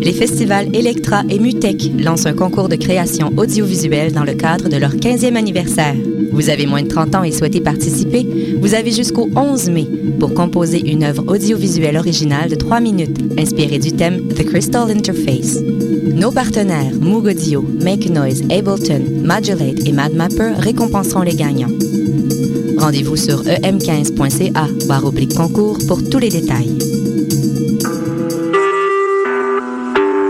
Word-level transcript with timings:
Les 0.00 0.12
festivals 0.12 0.68
Electra 0.74 1.22
et 1.28 1.38
Mutec 1.38 1.90
lancent 1.98 2.26
un 2.26 2.32
concours 2.32 2.68
de 2.68 2.76
création 2.76 3.32
audiovisuelle 3.36 4.12
dans 4.12 4.24
le 4.24 4.34
cadre 4.34 4.68
de 4.68 4.76
leur 4.76 4.94
15e 4.94 5.36
anniversaire. 5.36 5.94
Vous 6.32 6.50
avez 6.50 6.66
moins 6.66 6.82
de 6.82 6.88
30 6.88 7.14
ans 7.16 7.24
et 7.24 7.32
souhaitez 7.32 7.60
participer? 7.60 8.56
Vous 8.60 8.74
avez 8.74 8.92
jusqu'au 8.92 9.28
11 9.34 9.70
mai 9.70 9.88
pour 10.20 10.34
composer 10.34 10.90
une 10.90 11.02
œuvre 11.02 11.24
audiovisuelle 11.26 11.96
originale 11.96 12.50
de 12.50 12.54
3 12.54 12.80
minutes 12.80 13.18
inspirée 13.38 13.78
du 13.78 13.92
thème 13.92 14.28
The 14.28 14.44
Crystal 14.44 14.90
Interface. 14.90 15.58
Nos 16.14 16.32
partenaires 16.32 16.94
Moog 17.00 17.26
Audio, 17.26 17.64
Make 17.82 18.10
Noise, 18.10 18.42
Ableton, 18.50 19.02
Modulate 19.24 19.86
et 19.86 19.92
MadMapper 19.92 20.52
récompenseront 20.58 21.22
les 21.22 21.34
gagnants. 21.34 21.72
Rendez-vous 22.78 23.16
sur 23.16 23.42
em15.ca 23.42 24.68
barre 24.86 25.04
oblique 25.06 25.34
concours 25.34 25.78
pour 25.88 26.08
tous 26.08 26.18
les 26.18 26.30
détails. 26.30 26.97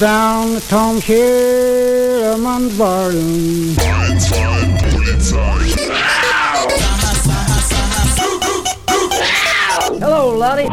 down 0.00 0.54
the 0.54 0.60
Tom 0.60 0.98
Sherman's 0.98 2.78
Barroom. 2.78 3.76
Hello, 10.00 10.38
Lottie. 10.38 10.70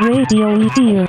Radio 0.00 0.58
Edir. 0.58 1.05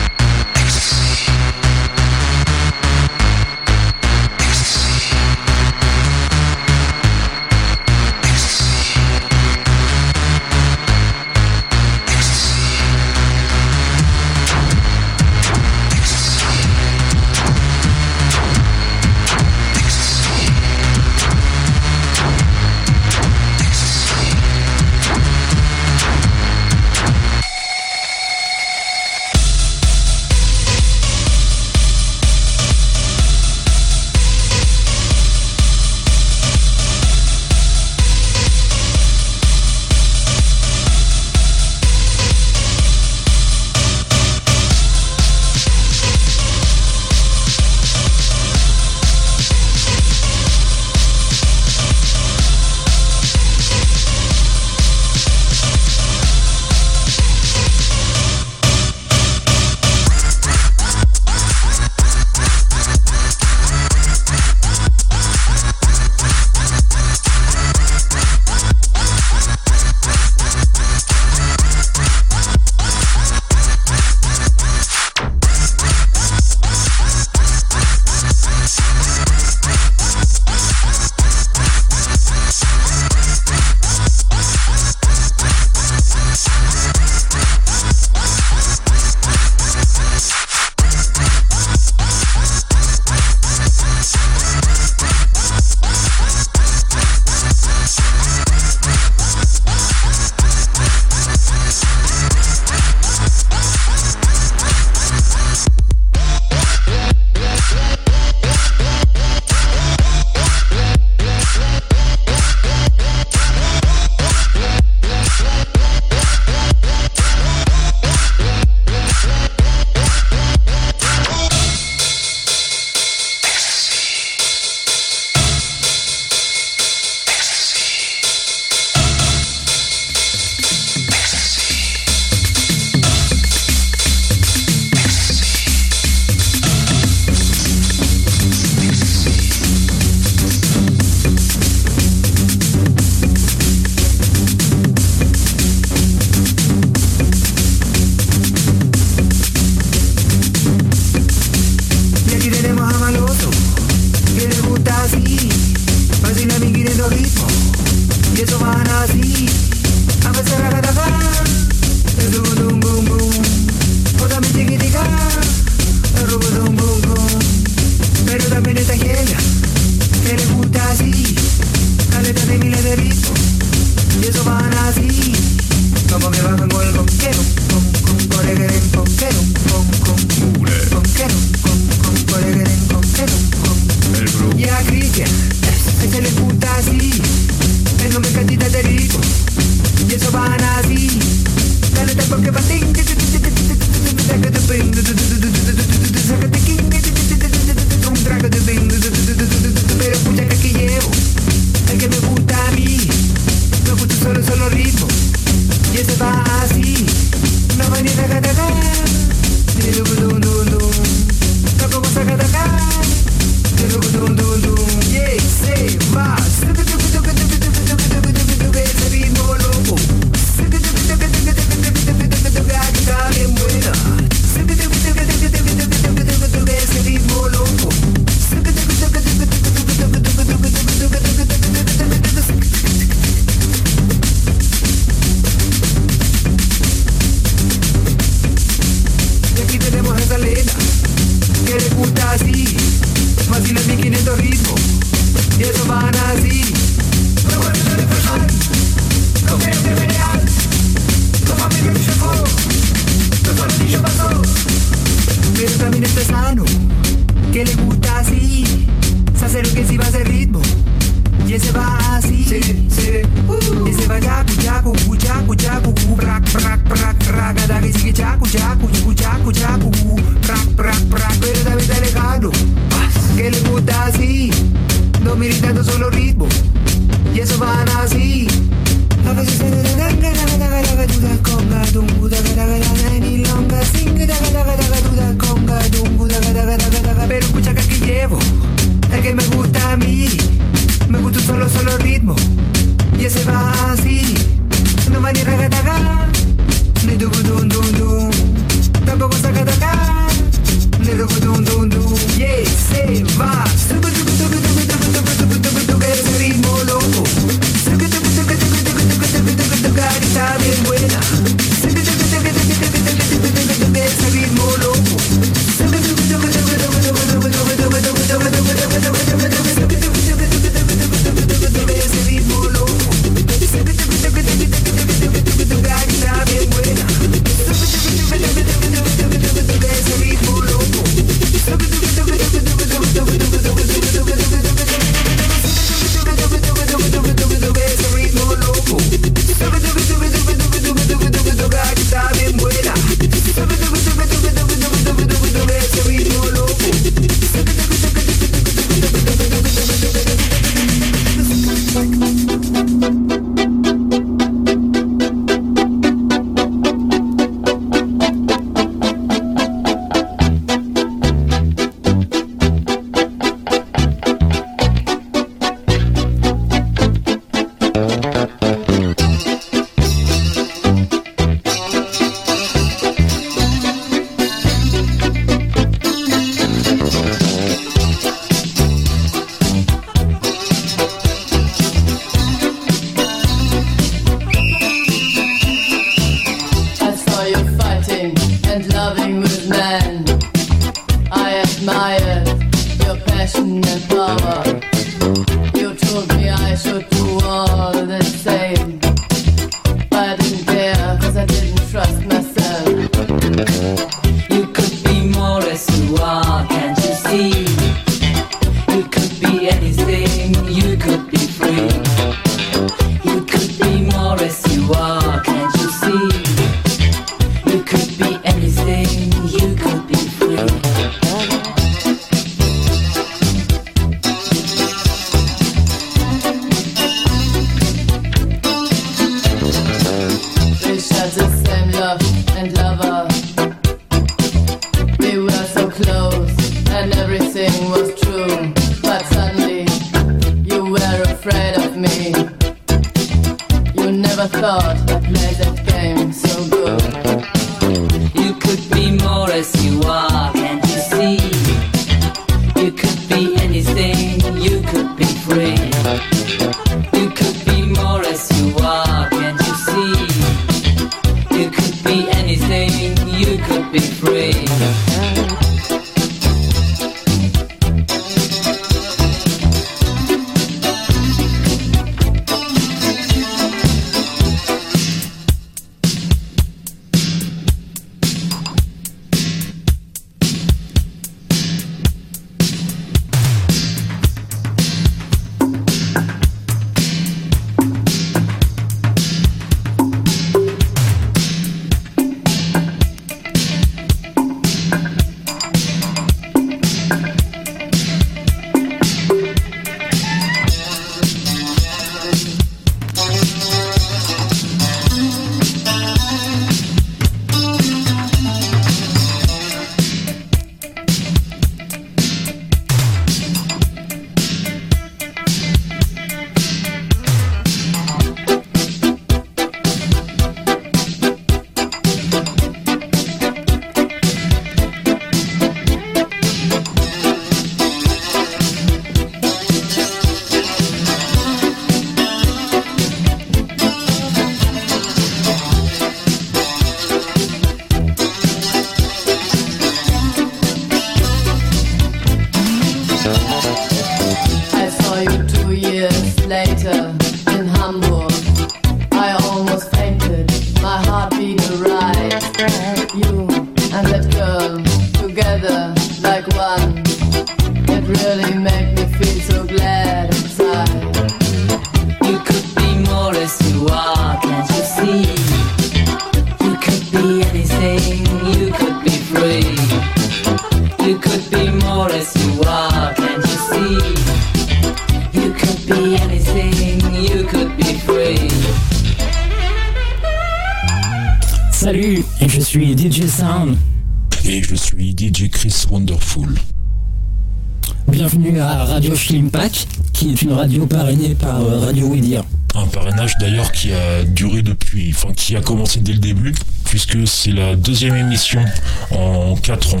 À 589.30 589.32
Schlimpack, 589.32 589.86
qui 590.12 590.30
est 590.30 590.42
une 590.42 590.52
radio 590.52 590.86
parrainée 590.86 591.34
par 591.34 591.60
euh, 591.60 591.80
Radio 591.80 592.08
Widia. 592.08 592.42
Un 592.74 592.86
parrainage 592.86 593.36
d'ailleurs 593.38 593.70
qui 593.72 593.92
a 593.92 594.24
duré 594.24 594.62
depuis, 594.62 595.12
enfin 595.14 595.32
qui 595.34 595.56
a 595.56 595.60
commencé 595.60 596.00
dès 596.00 596.12
le 596.12 596.18
début, 596.18 596.54
puisque 596.84 597.26
c'est 597.26 597.52
la 597.52 597.76
deuxième 597.76 598.16
émission 598.16 598.64
en 599.10 599.54
4 599.56 599.94
ans. 599.94 600.00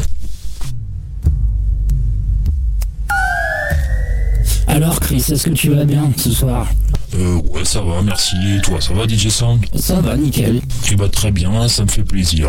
Alors 4.66 5.00
Chris, 5.00 5.24
est-ce 5.30 5.44
que 5.44 5.50
tu 5.50 5.70
vas 5.70 5.84
bien 5.84 6.10
ce 6.16 6.30
soir? 6.30 6.68
Euh, 7.16 7.40
ouais, 7.50 7.64
ça 7.64 7.80
va, 7.80 8.02
merci. 8.02 8.36
Et 8.56 8.60
toi, 8.60 8.80
ça 8.80 8.94
va, 8.94 9.06
DJ 9.06 9.28
Sound? 9.28 9.64
Ça 9.74 10.00
va, 10.00 10.16
nickel. 10.16 10.60
Eh 10.90 10.96
bah, 10.96 11.08
très 11.08 11.32
bien, 11.32 11.68
ça 11.68 11.84
me 11.84 11.88
fait 11.88 12.04
plaisir. 12.04 12.48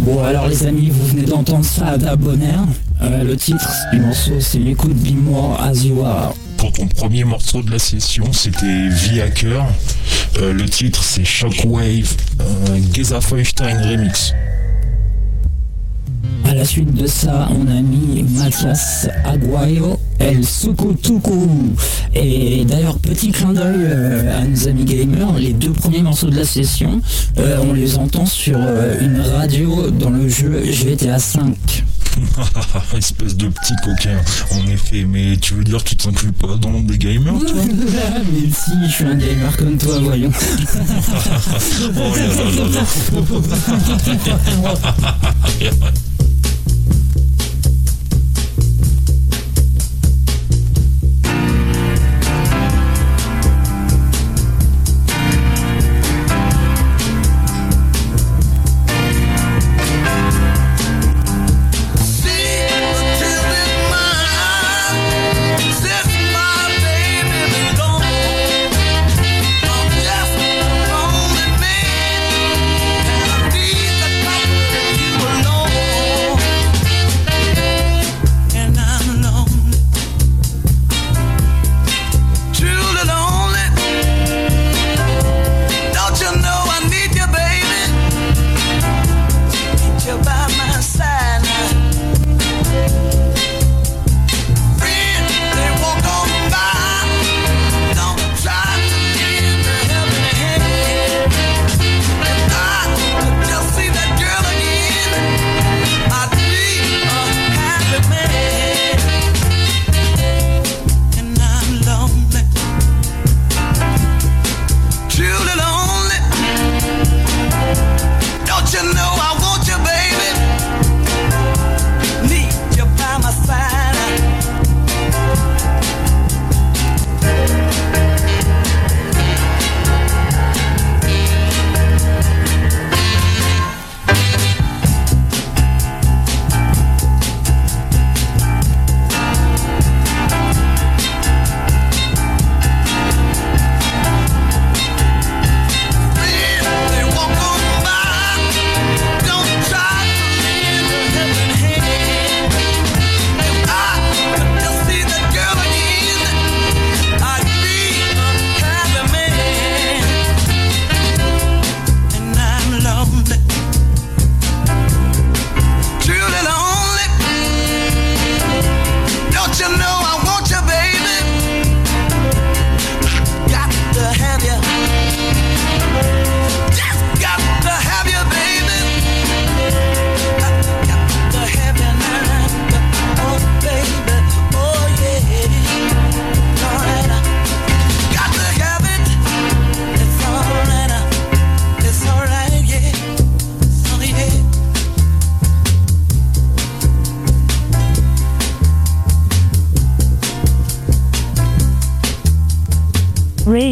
Bon 0.00 0.22
alors 0.24 0.48
les 0.48 0.64
amis, 0.66 0.90
vous 0.90 1.06
venez 1.08 1.24
d'entendre 1.24 1.64
Saada 1.64 2.16
Bonner. 2.16 2.56
Euh, 3.00 3.22
le 3.22 3.36
titre 3.36 3.70
du 3.92 4.00
morceau 4.00 4.40
c'est 4.40 4.58
l'écoute 4.58 4.94
Be 4.94 5.14
More 5.14 5.60
As 5.60 5.84
You 5.84 6.02
Are. 6.02 6.34
Pour 6.56 6.72
ton 6.72 6.88
premier 6.88 7.22
morceau 7.22 7.62
de 7.62 7.70
la 7.70 7.78
session, 7.78 8.32
c'était 8.32 8.88
V 8.88 9.22
Hacker. 9.22 9.64
Euh, 10.40 10.52
le 10.52 10.68
titre, 10.68 11.04
c'est 11.04 11.24
Shockwave 11.24 12.16
euh, 12.40 12.78
Geza 12.92 13.20
Feuchtstein 13.20 13.80
Remix. 13.80 14.34
À 16.44 16.54
la 16.54 16.64
suite 16.64 16.92
de 16.92 17.06
ça, 17.06 17.48
on 17.52 17.68
a 17.68 17.80
mis 17.80 18.24
Mathias 18.24 19.08
Aguayo, 19.24 20.00
El 20.18 20.44
Sukutuku. 20.44 21.76
Et 22.14 22.64
d'ailleurs, 22.64 22.98
petit 22.98 23.30
clin 23.30 23.52
d'œil 23.52 23.86
à 24.36 24.44
nos 24.44 24.68
amis 24.68 24.84
gamers, 24.84 25.34
les 25.38 25.52
deux 25.52 25.72
premiers 25.72 26.02
morceaux 26.02 26.30
de 26.30 26.36
la 26.36 26.44
session, 26.44 27.00
on 27.36 27.72
les 27.72 27.98
entend 27.98 28.26
sur 28.26 28.58
une 29.00 29.20
radio 29.20 29.90
dans 29.92 30.10
le 30.10 30.28
jeu 30.28 30.64
GTA 30.64 31.18
V. 31.18 31.54
Espèce 32.96 33.36
de 33.36 33.48
petit 33.48 33.74
coquin, 33.84 34.18
en 34.52 34.66
effet. 34.68 35.04
Mais 35.04 35.36
tu 35.36 35.54
veux 35.54 35.64
dire 35.64 35.82
que 35.82 35.90
tu 35.90 35.96
t'inclus 35.96 36.32
pas 36.32 36.56
dans 36.56 36.68
le 36.68 36.74
monde 36.74 36.86
des 36.86 36.98
gamers, 36.98 37.38
toi? 37.38 37.50
Mais 38.32 38.50
si, 38.50 38.72
je 38.86 38.90
suis 38.90 39.04
un 39.04 39.14
gamer 39.14 39.56
comme 39.56 39.78
toi, 39.78 39.98
voyons. 40.00 40.32
Oh 42.00 42.14
là 42.16 42.26
là 42.26 42.44
là 42.56 42.68
là. 45.60 45.90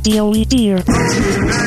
DOE 0.06 0.44
dear. 0.44 1.65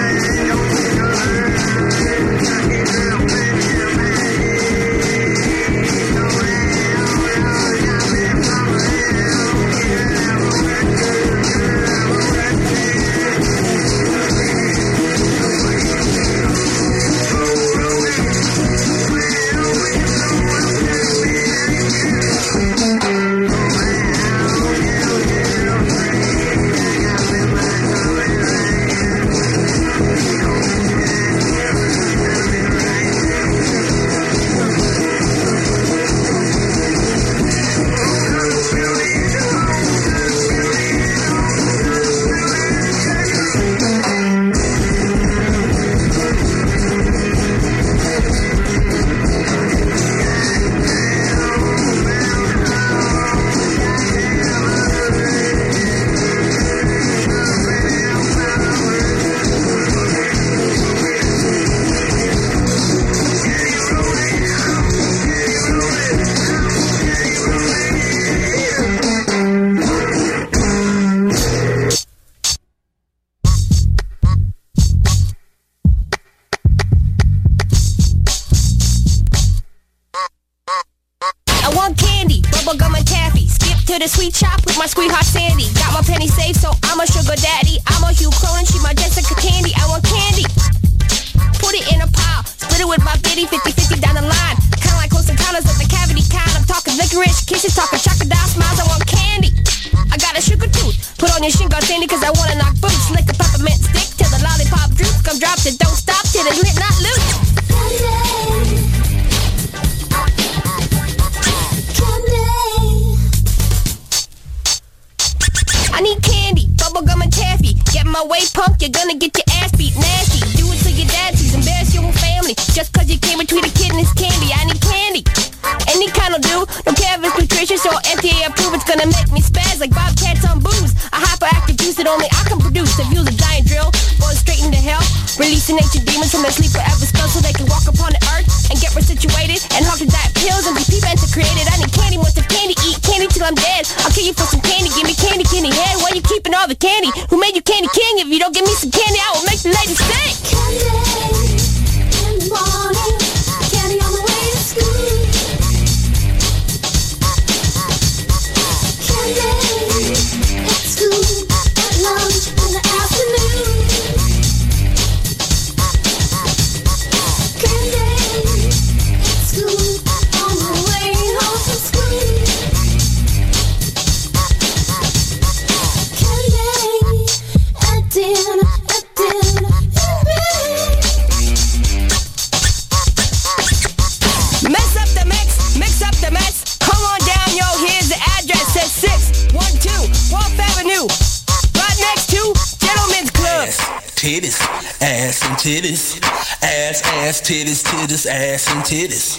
ass, 198.26 198.68
and 198.74 198.84
titties. 198.84 199.38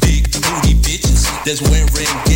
Big 0.00 0.30
booty 0.32 0.74
bitches 0.74 1.26
that's 1.44 1.60
wearing 1.62 2.31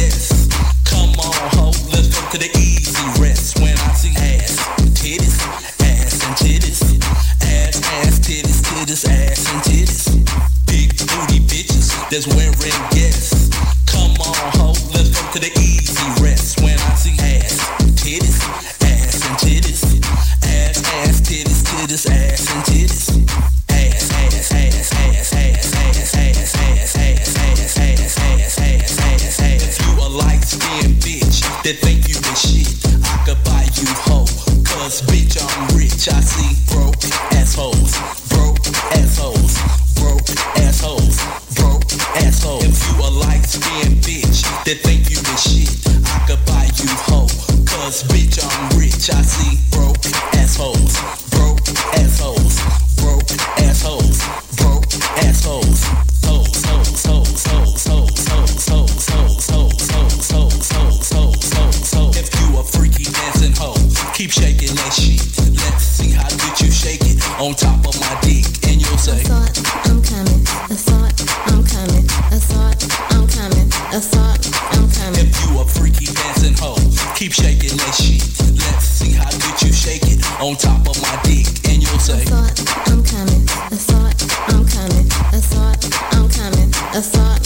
A 80.97 83.43
thought 85.39 86.07
I'm 86.13 86.31
coming. 86.31 87.46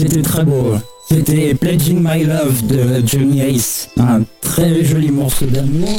C'était 0.00 0.22
très 0.22 0.44
beau. 0.44 0.76
C'était 1.06 1.54
Pledging 1.54 2.00
My 2.02 2.24
Love 2.24 2.66
de 2.68 3.06
Johnny 3.06 3.42
Ace, 3.42 3.88
un 3.98 4.22
très 4.40 4.84
joli 4.84 5.10
morceau 5.10 5.44
d'amour 5.46 5.98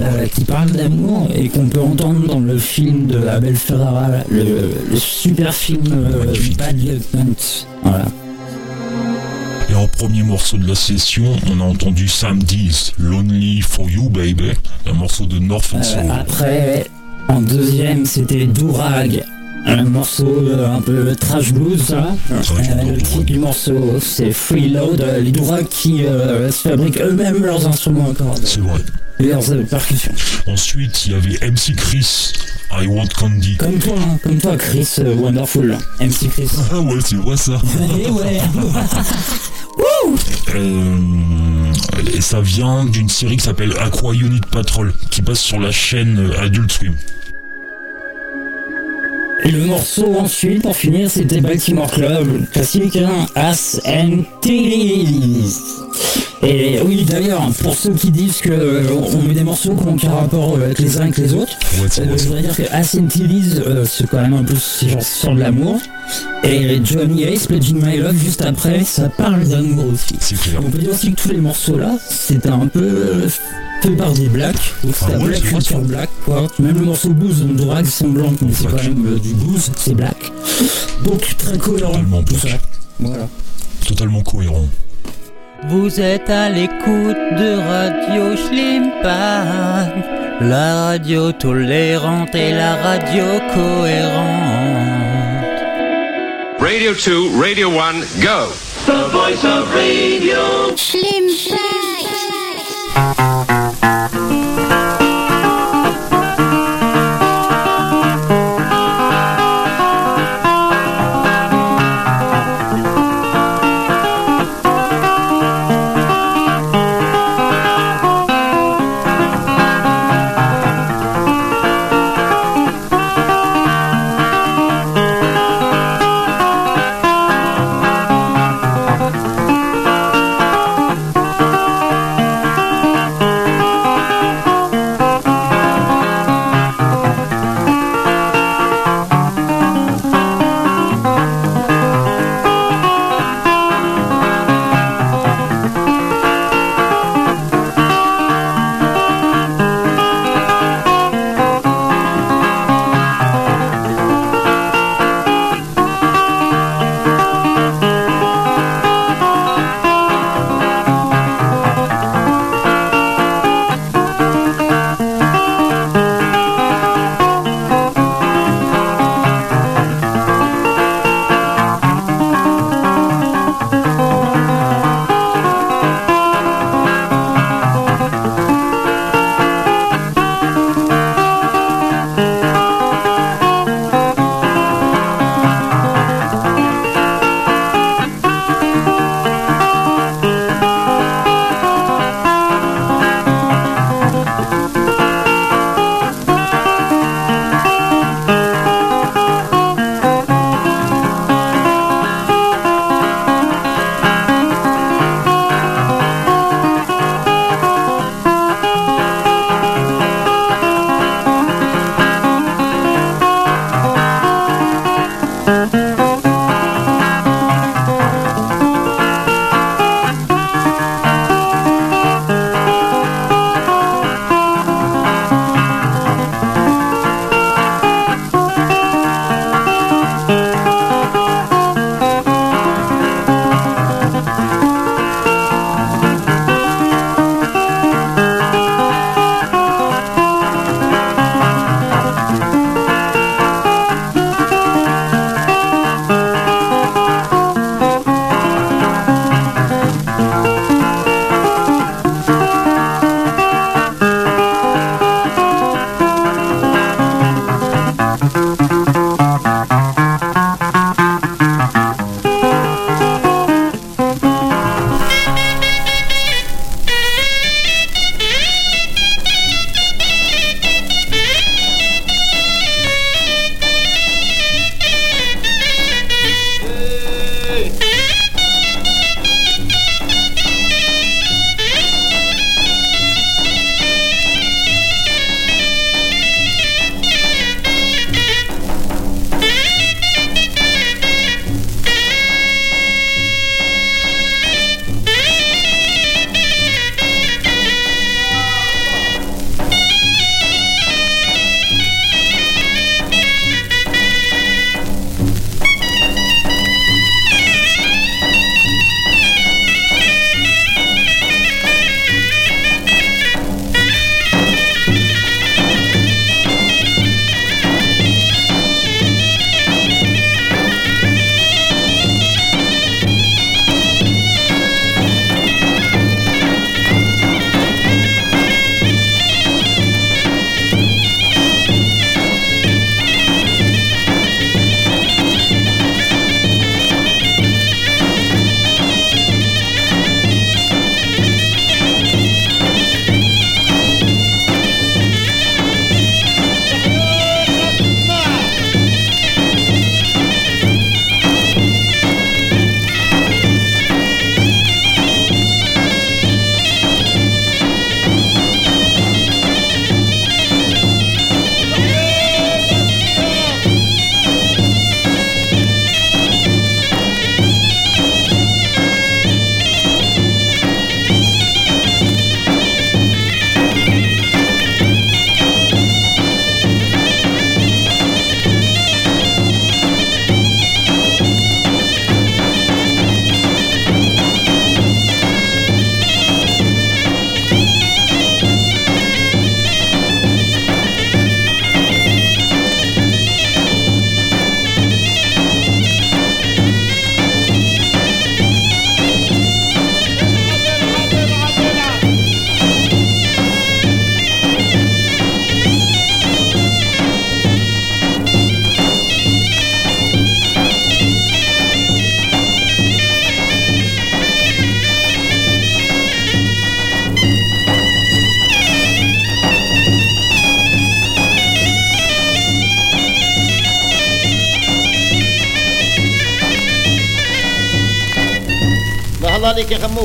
euh, 0.00 0.26
qui 0.26 0.44
parle 0.44 0.70
d'amour 0.72 1.28
et 1.34 1.48
qu'on 1.48 1.66
peut 1.66 1.80
entendre 1.80 2.26
dans 2.26 2.40
le 2.40 2.58
film 2.58 3.06
de 3.06 3.26
Abel 3.26 3.54
Ferrara, 3.54 4.08
le, 4.28 4.70
le 4.90 4.96
super 4.98 5.54
film 5.54 5.84
euh, 5.92 6.34
Bad 6.58 6.76
Lieutenant. 6.76 7.34
Voilà. 7.84 8.04
Et 9.70 9.74
en 9.74 9.86
premier 9.86 10.24
morceau 10.24 10.56
de 10.58 10.66
la 10.66 10.74
session, 10.74 11.36
on 11.50 11.60
a 11.60 11.64
entendu 11.64 12.08
Sam 12.08 12.42
Dees, 12.42 12.92
Lonely 12.98 13.60
for 13.62 13.88
You 13.88 14.10
Baby, 14.10 14.50
un 14.86 14.92
morceau 14.94 15.24
de 15.24 15.38
North 15.38 15.72
and 15.74 15.84
Soul. 15.84 16.00
Euh, 16.00 16.20
après, 16.20 16.86
en 17.28 17.40
deuxième, 17.40 18.04
c'était 18.04 18.46
Dourag. 18.46 19.22
Un 19.66 19.84
morceau 19.84 20.48
un 20.58 20.80
peu 20.80 21.14
trash 21.14 21.52
blues, 21.52 21.82
ça. 21.82 22.14
Euh, 22.30 22.92
le 22.92 23.02
titre 23.02 23.22
du 23.24 23.38
morceau, 23.38 23.98
c'est 24.00 24.32
Freeload. 24.32 25.04
Les 25.20 25.30
Dourag 25.30 25.68
qui 25.68 26.04
euh, 26.04 26.50
se 26.50 26.68
fabriquent 26.68 27.00
eux-mêmes 27.00 27.44
leurs 27.44 27.66
instruments 27.66 28.10
à 28.10 28.14
cordes. 28.14 28.40
C'est 28.44 28.60
vrai. 28.60 28.80
Et 29.20 29.26
leurs 29.26 29.50
euh, 29.50 29.62
percussions. 29.64 30.12
Ensuite, 30.46 31.06
il 31.06 31.12
y 31.12 31.14
avait 31.14 31.50
MC 31.50 31.74
Chris, 31.76 32.32
I 32.72 32.86
Want 32.86 33.08
Candy. 33.18 33.56
Comme 33.56 33.78
toi, 33.78 33.94
hein, 33.98 34.18
comme 34.22 34.38
toi, 34.38 34.56
Chris 34.56 34.88
Wonderful. 34.98 35.76
MC 36.00 36.28
Chris. 36.30 36.48
Ah 36.72 36.80
ouais, 36.80 37.00
c'est 37.04 37.16
vrai 37.16 37.36
ça. 37.36 37.60
Eh 38.04 38.10
ouais. 38.10 38.40
Euh, 40.54 41.72
et 42.14 42.20
ça 42.20 42.40
vient 42.40 42.84
d'une 42.84 43.08
série 43.08 43.36
qui 43.36 43.44
s'appelle 43.44 43.74
Aqua 43.78 44.14
Unit 44.14 44.40
Patrol, 44.50 44.92
qui 45.10 45.22
passe 45.22 45.40
sur 45.40 45.60
la 45.60 45.70
chaîne 45.70 46.30
Adult 46.40 46.72
Swim. 46.72 46.94
Et 49.44 49.50
le 49.50 49.66
morceau 49.66 50.16
ensuite, 50.18 50.62
pour 50.62 50.76
finir, 50.76 51.10
c'était 51.10 51.40
Baltimore 51.40 51.90
Club, 51.90 52.48
classique, 52.52 52.96
hein, 52.96 53.26
Ass 53.34 53.80
and 53.86 54.24
Titties. 54.40 55.54
Et 56.42 56.78
oui, 56.84 57.04
d'ailleurs, 57.04 57.48
pour 57.62 57.74
ceux 57.74 57.92
qui 57.92 58.10
disent 58.10 58.38
que 58.38 58.50
euh, 58.50 58.82
on 59.14 59.22
met 59.22 59.34
des 59.34 59.42
morceaux 59.42 59.74
qui 59.74 59.84
n'ont 59.84 59.94
aucun 59.94 60.12
rapport 60.12 60.56
euh, 60.56 60.64
avec 60.66 60.78
les 60.78 60.96
uns 60.98 61.02
avec 61.02 61.18
les 61.18 61.34
autres, 61.34 61.52
euh, 61.80 62.16
je 62.16 62.24
voudrais 62.24 62.42
dire 62.42 62.56
que 62.56 62.62
Ass 62.70 62.96
and 62.96 63.06
Titties, 63.06 63.60
euh, 63.66 63.84
c'est 63.88 64.08
quand 64.08 64.20
même 64.20 64.34
un 64.34 64.44
peu 64.44 64.54
c'est 64.54 64.88
genre 64.88 65.02
sur 65.02 65.34
de 65.34 65.40
l'amour. 65.40 65.80
Et 66.44 66.80
Johnny 66.84 67.24
Ace, 67.24 67.46
Pledging 67.46 67.84
My 67.84 67.98
Love, 67.98 68.16
juste 68.16 68.42
après, 68.42 68.84
ça 68.84 69.08
parle 69.08 69.44
d'amour 69.48 69.86
aussi. 69.92 70.16
On 70.58 70.70
peut 70.70 70.78
dire 70.78 70.90
aussi 70.90 71.12
que 71.12 71.20
tous 71.20 71.30
les 71.30 71.38
morceaux 71.40 71.76
là, 71.76 71.96
c'était 72.08 72.50
un 72.50 72.66
peu 72.66 73.26
fait 73.82 73.90
par 73.90 74.12
des 74.12 74.28
blacks, 74.28 74.74
donc 74.82 74.94
c'était 74.94 75.12
Ah 75.14 75.18
ouais, 75.18 75.40
black 75.40 75.62
sur 75.62 75.78
black, 75.80 76.08
quoi. 76.24 76.46
Même 76.58 76.78
le 76.78 76.84
morceau 76.86 77.10
blues 77.10 77.42
de 77.42 77.52
Drag, 77.52 77.86
c'est 77.86 78.06
blanc, 78.06 78.32
mais 78.42 78.52
c'est 78.52 78.66
quand 78.66 78.82
même 78.82 79.18
du 79.28 79.34
blues, 79.34 79.70
c'est 79.76 79.94
black. 79.94 80.32
Donc 81.04 81.20
très 81.36 81.58
cohérent. 81.58 81.92
tout 82.26 82.36
ça. 82.36 82.48
Voilà. 82.98 83.28
Totalement 83.86 84.22
cohérent. 84.22 84.66
Vous 85.68 86.00
êtes 86.00 86.30
à 86.30 86.48
l'écoute 86.48 87.16
de 87.36 87.58
Radio 87.58 88.36
Schlimpan, 88.36 89.88
la 90.40 90.84
radio 90.86 91.32
tolérante 91.32 92.34
et 92.34 92.52
la 92.52 92.76
radio 92.76 93.24
cohérente. 93.52 94.68
Radio 96.60 96.92
2, 96.92 97.40
Radio 97.40 97.70
1, 97.70 97.92
go. 98.20 98.52
The 98.86 99.10
voice 99.10 99.44
of 99.44 99.74
radio. 99.74 100.74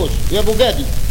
Barroso 0.04 0.18
e 0.32 0.38
Edu 0.38 0.54
Guedes. 0.54 1.03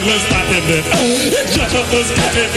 of 0.00 0.08
us 0.08 0.22
started 0.26 0.64
it. 0.68 0.84
Just 1.52 1.74
of 1.76 1.92
us 1.92 2.06
started. 2.08 2.48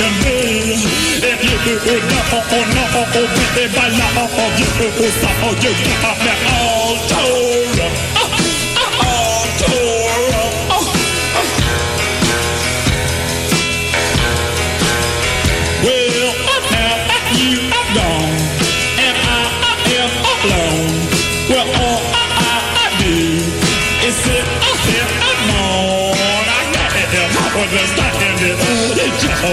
If 1.23 1.39
you 1.43 1.55
do 1.65 1.75
it, 1.91 2.03
no, 2.07 2.19
oh, 2.31 2.63
no, 2.75 2.83
oh, 2.95 3.05
baby, 3.11 3.73
by 3.75 3.89
law, 3.89 4.27
oh, 4.31 4.49
you 4.57 4.67
do 4.79 4.87
it, 5.03 5.13
so, 5.19 5.27
oh, 5.43 5.53
you 5.59 5.71
got 6.01 6.17
me 6.23 6.33
all 6.47 6.95
told. 7.07 7.52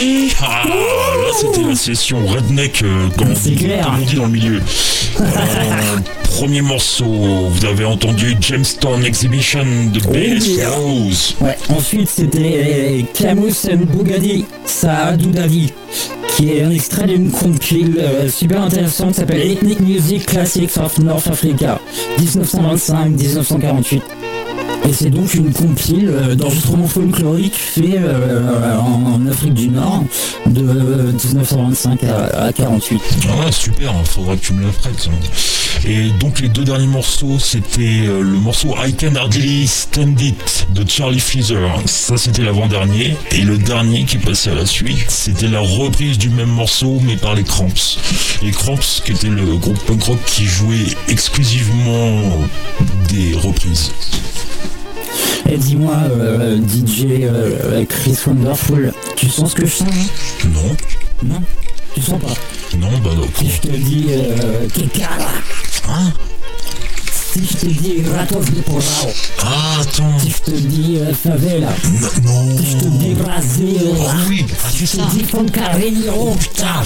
Yeehaw 0.00 0.68
Là, 0.68 1.30
c'était 1.38 1.62
la 1.62 1.74
session 1.74 2.26
redneck, 2.26 2.82
euh, 2.82 3.08
comme, 3.18 3.34
C'est 3.34 3.52
clair. 3.52 3.84
comme 3.84 4.02
on 4.02 4.06
dit 4.06 4.16
dans 4.16 4.24
le 4.24 4.30
milieu. 4.30 4.62
Euh, 5.20 5.24
premier 6.24 6.62
morceau, 6.62 7.04
vous 7.04 7.64
avez 7.66 7.84
entendu 7.84 8.34
Jamestown 8.40 9.04
Exhibition 9.04 9.64
de 9.92 10.00
Bass 10.00 10.46
yeah. 10.46 10.70
Rose. 10.70 11.36
Ouais, 11.40 11.56
ensuite 11.68 12.08
c'était 12.08 13.04
Camus 13.12 13.52
and 13.70 13.84
Bugatti, 13.94 14.46
Saadou 14.64 15.30
Davi, 15.30 15.72
qui 16.36 16.50
est 16.52 16.62
un 16.62 16.70
extrait 16.70 17.06
d'une 17.06 17.30
compile 17.30 17.98
euh, 17.98 18.28
super 18.30 18.62
intéressante 18.62 19.10
qui 19.12 19.20
s'appelle 19.20 19.50
Ethnic 19.50 19.80
Music 19.80 20.24
Classics 20.24 20.78
of 20.78 20.98
North 20.98 21.26
Africa, 21.26 21.78
1925-1948. 22.20 24.00
Et 24.88 24.92
c'est 24.92 25.10
donc 25.10 25.34
une 25.34 25.52
compile 25.52 26.08
euh, 26.10 26.34
d'enregistrements 26.34 26.88
folkloriques 26.88 27.54
faits 27.54 27.84
euh, 27.96 28.76
en, 28.78 29.14
en 29.14 29.26
Afrique 29.26 29.54
du 29.54 29.68
Nord 29.68 30.04
de 30.46 30.62
euh, 30.66 31.12
1925 31.12 32.02
à, 32.04 32.44
à 32.46 32.52
48. 32.52 33.00
Ah, 33.46 33.52
super, 33.52 33.92
faudra 34.04 34.36
que 34.36 34.40
tu 34.44 34.52
me 34.54 34.64
la 34.66 34.72
prêtes. 34.72 35.08
hein. 35.08 35.26
Et 35.86 36.10
donc 36.18 36.40
les 36.40 36.48
deux 36.48 36.64
derniers 36.64 36.88
morceaux, 36.88 37.38
c'était 37.38 38.02
euh, 38.06 38.20
le 38.22 38.38
morceau 38.38 38.74
I 38.84 38.92
Can 38.94 39.14
Hardly 39.14 39.66
Stand 39.68 40.20
It 40.20 40.66
de 40.74 40.88
Charlie 40.88 41.20
Feather. 41.20 41.70
Ça, 41.86 42.16
c'était 42.16 42.42
l'avant-dernier. 42.42 43.16
Et 43.30 43.42
le 43.42 43.58
dernier 43.58 44.04
qui 44.04 44.16
passait 44.18 44.50
à 44.50 44.54
la 44.56 44.66
suite, 44.66 45.08
c'était 45.08 45.46
la 45.48 45.60
reprise 45.60 46.18
du 46.18 46.30
même 46.30 46.48
morceau, 46.50 46.98
mais 47.04 47.16
par 47.16 47.34
les 47.34 47.44
Cramps. 47.44 47.98
Les 48.42 48.50
Cramps, 48.50 49.02
qui 49.04 49.12
était 49.12 49.28
le 49.28 49.56
groupe 49.56 49.78
punk 49.86 50.02
rock 50.02 50.18
qui 50.26 50.44
jouait 50.46 50.86
exclusivement 51.08 52.22
des 53.08 53.34
reprises. 53.36 53.92
Et 55.50 55.56
dis-moi, 55.56 55.94
euh, 56.10 56.58
DJ 56.58 57.22
euh, 57.22 57.84
Chris 57.88 58.16
Wonderful, 58.26 58.92
tu 59.16 59.28
sens 59.28 59.50
ce 59.50 59.54
que 59.56 59.66
je 59.66 59.72
sens 59.72 59.88
hein 59.88 60.48
Non. 60.54 60.76
Non? 61.34 61.42
Tu 61.94 62.02
sens 62.02 62.20
pas? 62.20 62.76
Non, 62.76 62.88
bah 63.02 63.10
non. 63.16 63.26
Si 63.36 63.50
je 63.50 63.60
te 63.60 63.68
dis 63.68 64.06
euh, 64.10 64.68
Hein? 65.88 66.12
Tif 67.32 67.56
te 67.60 67.66
di 67.66 68.02
ratov 68.10 68.44
ni 68.50 68.60
porrao. 68.60 69.10
Ah, 69.42 69.80
attends. 69.80 70.18
Tif 70.18 70.40
te 70.42 70.50
di 70.50 70.98
euh, 70.98 71.14
favela. 71.14 71.72
Non. 72.24 72.56
Tif 72.56 72.76
te 72.78 72.88
di 72.98 73.14
Brasil. 73.14 73.94
Ah 74.08 74.16
oui. 74.28 74.44
Tif 74.72 74.96
te 74.96 75.00
ah, 75.00 75.10
di 75.14 75.24
Foncarello. 75.24 76.34
Putain. 76.34 76.82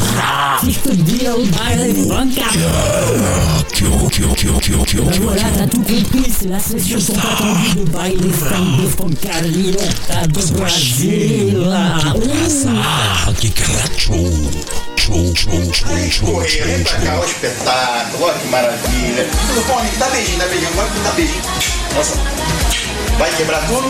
Tif 0.60 0.82
te 0.82 0.94
di 0.94 1.24
El 1.24 1.48
Baile 1.48 1.94
Foncarello. 1.94 3.24
Ben 5.04 5.20
voilà, 5.22 5.42
t'as 5.56 5.66
tout 5.66 5.82
compris. 5.82 6.32
C'est 6.38 6.48
la 6.48 6.58
session 6.58 7.00
sont 7.00 7.16
attendue 7.18 7.74
de 7.76 7.90
Baile 7.90 8.20
de 8.20 8.30
Foncarello. 8.88 9.80
De 10.28 10.52
Brasil. 10.56 11.66
Ah, 11.66 13.32
que 13.40 13.48
cracho. 13.48 14.14
Show, 15.04 15.34
show, 15.34 15.50
show, 15.52 15.60
show, 15.70 16.00
show, 16.00 16.08
show. 16.08 16.26
Correr, 16.32 16.80
espetáculo, 16.80 18.24
olha 18.24 18.38
que 18.38 18.48
maravilha. 18.48 19.24
Tudo 19.48 19.62
bom, 19.66 19.84
tá 19.98 20.08
beijinho? 20.08 20.33
Dá 20.38 20.46
beijinho, 20.46 20.70
agora 20.70 20.90
dá 21.02 21.10
beijinho. 21.12 21.42
Nossa, 21.94 22.16
vai 23.18 23.30
quebrar 23.36 23.66
tudo? 23.66 23.88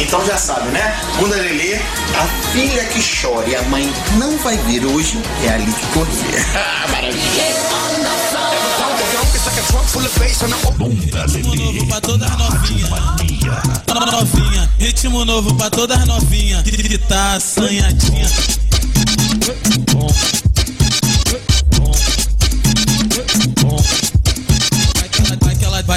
Então 0.00 0.24
já 0.26 0.36
sabe, 0.36 0.70
né? 0.70 1.00
Bunda 1.18 1.36
Lelê, 1.36 1.76
a 1.76 2.26
filha 2.52 2.84
que 2.84 3.00
chora 3.02 3.48
e 3.48 3.56
a 3.56 3.62
mãe 3.62 3.92
não 4.16 4.36
vai 4.38 4.56
vir 4.58 4.84
hoje 4.84 5.18
é 5.44 5.48
ali 5.50 5.72
que 5.72 5.86
correr. 5.88 6.08
Bunda 11.42 11.56
Lelê. 11.56 11.86
pra 11.86 12.00
todas 12.00 12.30
novinha. 12.30 12.88
Novinha, 14.12 14.70
ritmo 14.78 15.24
novo 15.24 15.54
pra 15.54 15.70
todas 15.70 16.04
novinha. 16.06 16.62
Que 16.62 16.98
tá 16.98 17.34
assanhadinha. 17.34 18.26
Vai 21.86 22.13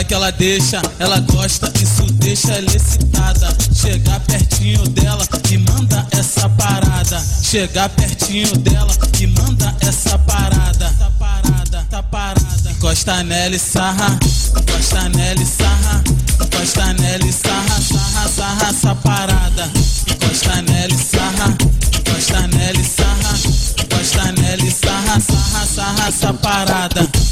que 0.07 0.13
ela, 0.13 0.31
deixa, 0.31 0.81
ela 0.99 1.19
gosta, 1.19 1.71
isso 1.81 2.05
deixa 2.13 2.53
ela 2.53 2.73
excitada. 2.73 3.55
Chegar 3.75 4.19
pertinho 4.21 4.87
dela 4.89 5.27
e 5.51 5.57
manda 5.57 6.07
essa 6.11 6.47
parada. 6.49 7.21
Chegar 7.43 7.89
pertinho 7.89 8.57
dela 8.59 8.95
e 9.19 9.27
manda 9.27 9.75
essa 9.81 10.17
parada. 10.19 10.93
Tá 10.97 11.11
parada, 11.19 11.85
tá 11.89 12.03
parada. 12.03 12.71
Encosta 12.71 13.21
nela 13.23 13.55
e 13.55 13.59
sarra, 13.59 14.17
encosta 14.57 15.09
nela 15.09 15.41
e 15.41 15.45
sarra, 15.45 16.03
encosta 16.41 16.93
nela 16.93 17.25
e 17.25 17.33
sarra, 17.33 17.81
sarra, 17.81 18.29
sarra 18.29 18.69
essa 18.69 18.95
parada. 18.95 19.71
Encosta 20.09 20.61
nela 20.61 20.93
e 20.93 20.97
sarra, 20.97 21.57
encosta 21.97 22.47
nela 22.47 22.79
e 22.79 22.85
sarra, 22.85 23.39
encosta 23.83 24.31
nela 24.31 24.63
e 24.63 24.71
sarra, 24.71 25.19
sarra, 25.19 25.65
sarra 25.65 26.07
essa 26.07 26.33
parada. 26.33 27.26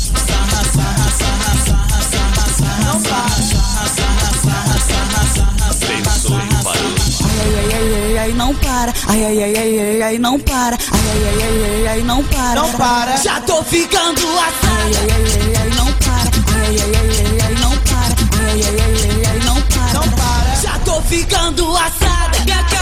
Ai, 9.26 9.42
ai, 9.42 9.58
ai, 9.58 9.80
ai, 9.80 10.02
ai, 10.04 10.18
não 10.20 10.40
para. 10.40 10.78
Ai, 10.78 11.00
ai, 11.02 11.42
ai, 11.42 11.64
ai, 11.64 11.76
ai, 11.78 11.88
ai, 11.88 12.02
não 12.04 12.24
para. 12.26 12.62
Não 12.62 12.72
para. 12.74 13.18
Já 13.18 13.42
tô 13.42 13.64
ficando 13.64 14.22
assada. 14.38 14.84
Ai, 14.84 14.94
ai, 14.94 15.10
ai, 15.10 15.26
ai, 15.42 15.56
ai, 15.62 15.70
não 15.76 15.92
para. 15.94 16.30
Ai, 16.60 16.78
ai, 16.80 16.96
ai, 16.96 17.10
ai, 17.26 17.42
ai, 17.42 17.54
não 17.56 17.72
para. 17.80 18.16
Ai, 18.46 18.62
ai, 18.62 18.82
ai, 18.82 18.96
ai, 19.10 19.26
ai, 19.26 19.40
não 19.44 19.62
para. 19.64 19.94
Não 19.94 20.10
para. 20.12 20.56
Já 20.62 20.78
tô 20.86 21.02
ficando 21.02 21.76
assada. 21.76 22.75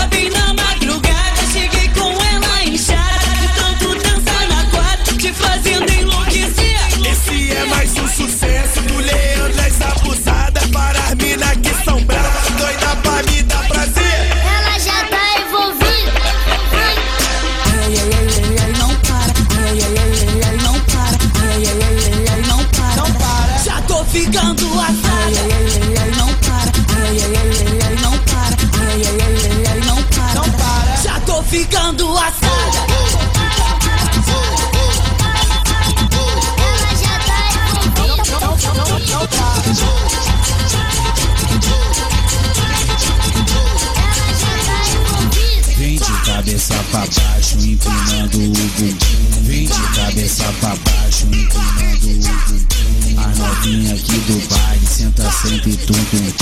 Baixo, 47.57 48.37
o 48.37 48.49
bumbum. 48.49 48.97
Vem 49.43 49.65
de 49.65 49.81
cabeça 49.95 50.43
pra 50.59 50.75
baixo, 50.75 51.25
empinando 51.25 52.09
o 52.09 52.15
bumbum. 52.19 53.21
A 53.21 53.27
novinha 53.35 53.95
tum 55.43 55.75
tum. 55.75 56.33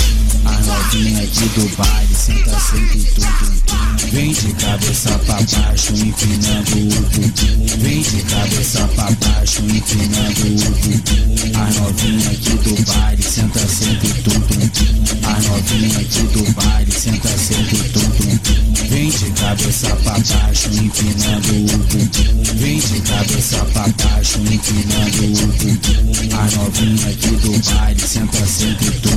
A 0.44 0.52
novinha 0.60 1.26
do 1.26 1.76
baile, 1.76 2.14
senta 2.14 2.58
sempre 2.60 3.00
tum 3.00 3.22
tum 3.22 3.58
tum. 3.66 4.06
Vem 4.12 4.32
de 4.32 4.52
cabeça 4.52 5.18
pra 5.20 5.34
baixo, 5.34 5.92
empinando 5.94 6.76
o 6.76 7.02
bumbum. 7.10 7.66
Vem 7.78 8.02
de 8.02 8.22
cabeça 8.22 8.86
pra 8.88 9.10
baixo, 9.10 9.62
empinando 9.62 10.46
o 10.46 10.70
bumbum. 10.70 11.58
A 11.58 11.70
novinha 11.80 12.30
do 12.30 12.82
baile, 12.84 13.22
senta 13.22 13.66
sempre 13.66 14.08
tum 14.22 14.40
tum 14.40 14.68
tum. 14.68 15.26
A 15.26 15.40
novinha 15.40 15.98
do 16.32 16.52
baile, 16.52 16.92
senta 16.92 17.28
sempre 17.38 17.78
tum 17.88 18.10
tum 18.10 18.36
tum. 18.38 18.72
Vem 18.88 19.10
de 19.10 19.30
cabeça 19.30 19.96
pra 19.96 20.12
baixo, 20.12 20.68
empinando 20.72 21.48
o 21.48 21.78
bumbum. 21.86 22.44
Vem 22.56 22.78
de 22.78 23.00
cabeça 23.00 23.64
pra 23.64 23.88
baixo, 23.88 24.38
empinando 24.38 25.24
o 25.24 25.46
bumbum. 25.46 26.36
A 26.36 26.56
novinha 26.56 27.08
aqui 27.08 27.30
do 27.36 27.58
baile, 27.70 28.00
senta 28.00 28.46
sempre 28.46 28.90
tu. 29.00 29.10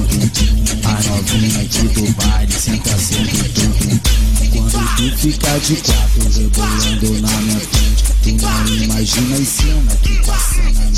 A 0.85 0.93
novinha 1.09 1.63
do 1.93 2.13
baile, 2.13 2.53
senta 2.53 2.97
sendo 2.97 3.43
tu. 3.53 3.65
Quando 4.51 4.79
tu 4.95 5.17
fica 5.17 5.59
de 5.59 5.75
quatro 5.77 6.23
rebolando 6.35 7.21
na 7.21 7.31
minha 7.41 7.59
frente, 7.59 8.03
tu 8.23 8.29
não 8.41 8.67
imagina 8.67 9.37
e 9.37 9.45
cena 9.45 9.95
que 10.01 10.15
passa 10.25 10.61
na 10.61 10.71
minha 10.71 10.73
frente. 10.73 10.94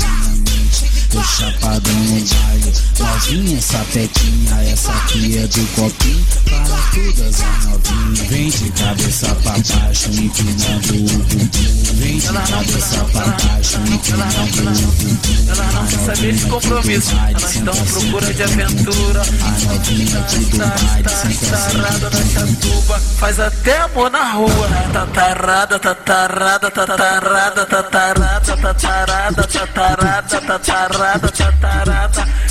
Tô 1.18 1.24
chapadão 1.24 1.94
no 1.94 2.10
baile, 2.12 2.72
novinha 2.96 3.58
essa 3.58 3.78
pequinha, 3.92 4.72
essa 4.72 4.92
aqui 4.92 5.36
é 5.36 5.48
do 5.48 5.66
copinho. 5.74 6.24
Para 6.44 6.76
todas 6.94 7.40
as 7.42 7.64
novinhas, 7.66 8.28
vem 8.28 8.48
de 8.48 8.70
cabeça 8.70 9.34
pra 9.34 9.52
baixo, 9.52 10.10
empinando 10.10 10.94
o 10.94 11.24
bumbum. 11.24 11.48
Vem 11.94 12.18
de 12.18 12.28
cabeça 12.28 13.04
pra 13.06 13.24
baixo, 13.24 13.78
empinando 13.78 14.60
o 14.60 14.92
bumbum. 14.92 15.18
Ela 15.48 15.72
não 15.72 15.86
quer 15.88 15.98
saber 15.98 16.32
de 16.34 16.46
compromisso, 16.46 17.12
elas 17.28 17.54
estão 17.56 17.74
à 17.74 17.84
procura 17.84 18.34
de 18.34 18.42
aventura. 18.44 19.20
A 19.20 19.72
novinha 19.72 20.18
aqui 20.20 20.38
do 20.44 20.58
baile, 20.58 21.08
senta 21.08 21.56
Tarada 21.58 22.10
da 22.10 22.24
chatuba, 22.26 23.00
faz 23.18 23.40
até 23.40 23.80
amor 23.80 24.08
na 24.08 24.22
rua. 24.34 24.68
Tatarada, 24.92 25.80
tatarada, 25.80 26.70
tatarada, 26.70 27.66
tatarada, 27.66 27.66
tatarada, 27.66 28.56
tatarada, 28.56 29.42
tatarada, 29.42 30.40
tatarada. 30.40 31.07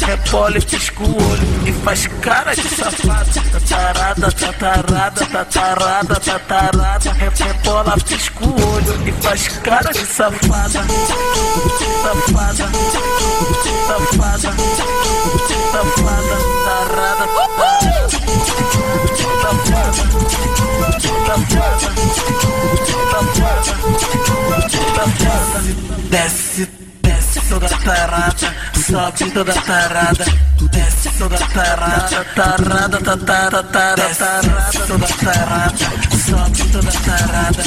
Repole, 0.08 0.60
pisca 0.62 1.04
o 1.04 1.06
olho 1.06 1.68
e 1.68 1.72
faz 1.84 2.08
cara 2.22 2.56
de 2.56 2.68
safado. 2.68 3.30
Tatarada, 3.52 4.32
tatarada, 4.32 5.26
tatarada, 5.26 6.16
tatarada. 6.16 7.14
Repola, 7.14 7.98
pisca 8.04 8.46
o 8.46 8.74
olho 8.74 9.08
e 9.08 9.12
faz 9.22 9.48
cara 9.60 9.92
de 9.92 10.06
safada. 10.06 10.70
Safada, 12.02 12.70
safada, 13.86 14.56
safada, 15.72 16.38
tarada. 16.66 17.28
Desce, 26.10 26.68
desce 27.48 27.70
tarada, 27.84 28.34
sobe 28.74 29.32
toda 29.32 29.54
tarada, 29.54 30.26
desce 30.72 31.10
toda 31.18 31.38
tarada, 31.38 32.26
tarada, 32.36 33.00
tarada, 33.00 33.64
tarada, 33.64 34.10
tarada, 34.14 34.72
toda 34.88 35.08
tarada, 35.08 35.72
sobe 36.26 36.64
toda 36.72 36.92
tarada, 37.06 37.64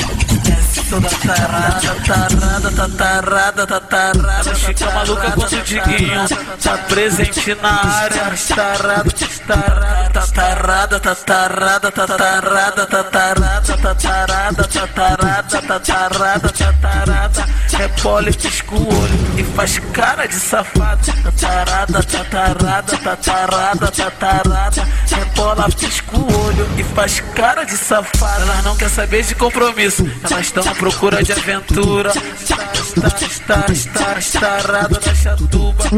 tatarada 0.91 1.01
tatarada 1.01 1.81
tarada, 1.81 1.91
tarada, 1.93 2.71
tatarada, 2.71 3.67
tatarada. 3.67 4.55
Fica 4.57 4.91
maluca 4.91 5.31
tatarada 5.31 5.57
o 5.57 5.63
Diguinho, 5.63 6.29
tá 6.63 6.79
presente 6.89 7.55
na 7.63 7.71
área. 7.71 8.33
Tarada, 8.55 9.11
tarada, 9.47 11.01
tatarada, 11.01 11.01
tatarada, 11.01 11.91
tatarada, 11.91 12.87
tatarada, 12.87 13.77
tatarada, 13.77 14.65
tatarada, 14.65 15.63
tatarada, 15.63 16.49
tatarada. 16.49 17.61
É 17.79 17.89
tatarada 17.89 18.61
tatarada 18.61 19.39
e 19.39 19.45
faz 19.45 19.79
cara 19.93 20.27
de 20.27 20.35
safado. 20.35 21.13
Tatarada, 21.23 22.03
tatarada, 22.03 22.97
tatarada, 22.99 23.91
tatarada. 23.91 24.83
É 25.13 25.25
tatarada 25.37 25.71
tatarada 25.75 26.21
o 26.21 26.47
olho 26.47 26.69
e 26.77 26.83
faz 26.83 27.21
cara 27.35 27.65
de 27.65 27.77
safado. 27.77 28.45
tatarada 28.47 28.63
não 28.63 28.77
quer 28.77 28.91
saber 28.91 29.23
de 29.23 29.35
compromisso, 29.35 30.05
elas 30.29 30.47
estão 30.47 30.63
procura 30.81 31.23
de 31.23 31.33
aventura. 31.33 32.11
Tá, 32.11 32.21
tá, 32.21 33.11
tá, 33.11 33.11
tá, 33.47 33.67
tá, 33.93 34.15
tá, 35.75 35.91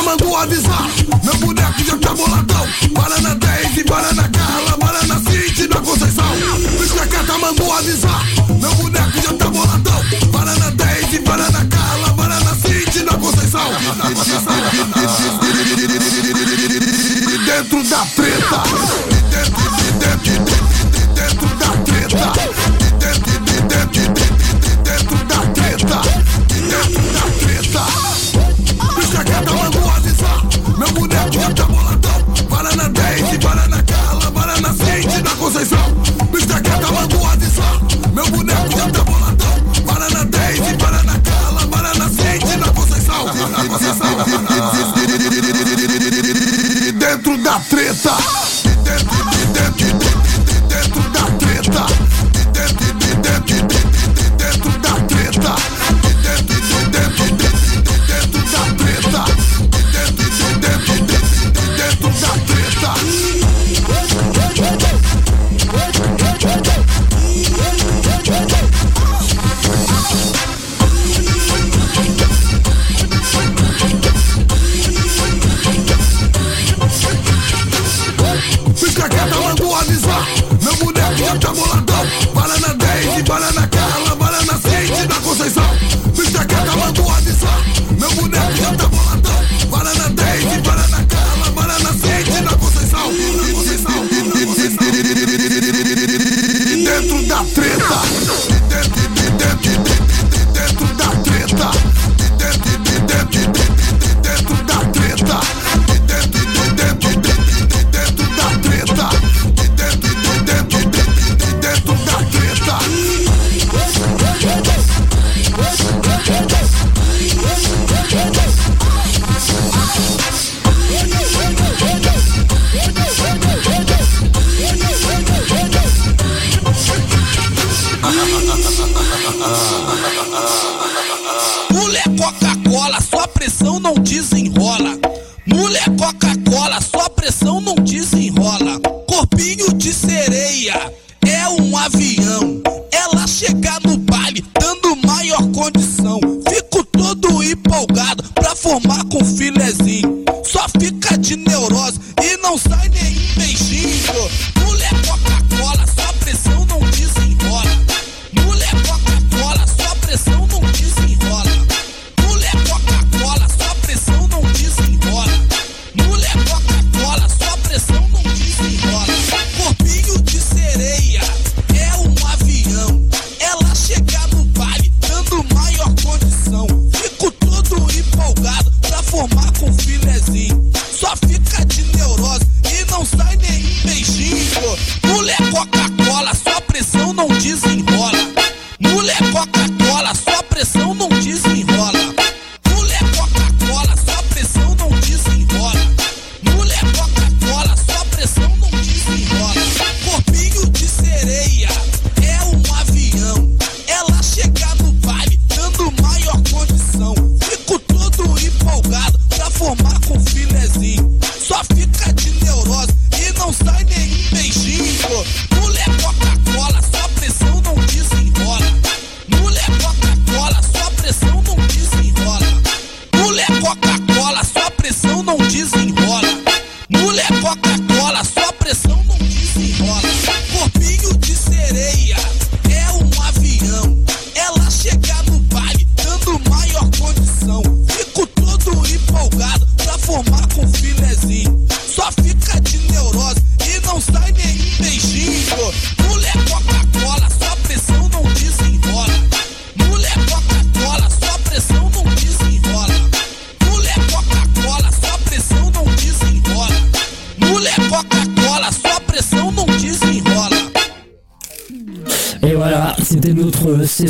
já 0.00 0.02
tá 0.02 0.02
mandou 0.02 0.36
avisar. 0.36 0.90
Meu 1.22 1.34
boneco 1.36 1.84
já 1.84 1.98
tá 1.98 2.14
boladão. 2.14 2.66
Banana 2.92 3.34
10 3.34 3.76
e 3.76 3.84
Banana 3.84 4.30
Carla, 4.30 4.76
Banana 4.78 5.20
City 5.20 5.66
da 5.68 5.80
Conceição. 5.80 6.24
Bicha 6.78 7.06
Cata 7.06 7.38
mandou 7.38 7.72
avisar. 7.72 8.24
Meu 8.48 8.74
boneco 8.74 9.20
já 9.20 9.32
tá 9.34 9.50
boladão. 9.50 10.00
Banana 10.32 10.70
10 10.70 11.12
e 11.12 11.18
Banana 11.20 11.66
Carla, 11.66 12.08
Banana 12.14 12.54
City 12.54 13.04
da 13.04 13.16
Conceição. 13.16 13.60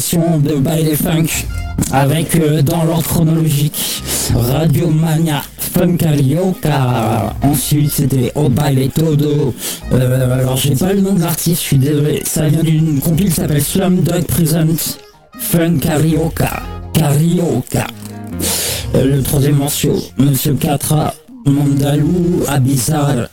de 0.00 0.54
Baile 0.54 0.96
Funk 0.96 1.26
avec 1.92 2.34
euh, 2.34 2.62
dans 2.62 2.84
l'ordre 2.84 3.06
chronologique 3.06 4.02
Radio 4.34 4.88
Mania 4.88 5.42
Funk 5.58 5.98
Carioca. 5.98 7.34
Ensuite 7.42 7.90
c'était 7.90 8.32
O 8.34 8.48
Baile 8.48 8.88
Todo. 8.88 9.54
Euh, 9.92 10.40
alors 10.40 10.56
j'ai 10.56 10.74
pas 10.74 10.94
le 10.94 11.02
nom 11.02 11.12
de 11.12 11.20
l'artiste, 11.20 11.60
je 11.60 11.66
suis 11.66 11.78
désolé. 11.78 12.22
Ça 12.24 12.48
vient 12.48 12.62
d'une 12.62 12.98
compil 12.98 13.26
qui 13.26 13.32
s'appelle 13.32 13.62
Slumdog 13.62 14.24
Presents 14.24 14.96
Funk 15.38 15.80
Carioca. 15.82 16.62
Carioca. 16.94 17.86
Le 18.94 19.22
troisième 19.22 19.56
morceau, 19.56 19.96
Monsieur 20.16 20.54
Catra, 20.54 21.12
Mandalou, 21.44 22.42
Abyssal. 22.48 23.28